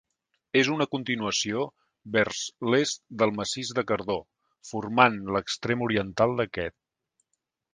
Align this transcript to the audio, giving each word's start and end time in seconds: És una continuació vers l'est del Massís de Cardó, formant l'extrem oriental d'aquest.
És 0.59 0.69
una 0.75 0.85
continuació 0.93 1.59
vers 2.15 2.39
l'est 2.73 3.03
del 3.21 3.33
Massís 3.41 3.73
de 3.81 3.83
Cardó, 3.93 4.17
formant 4.71 5.21
l'extrem 5.37 5.85
oriental 5.91 6.35
d'aquest. 6.41 6.79